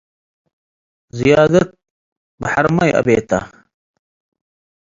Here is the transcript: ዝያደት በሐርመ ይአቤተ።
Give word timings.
ዝያደት 1.17 1.69
በሐርመ 2.39 2.77
ይአቤተ። 2.89 3.31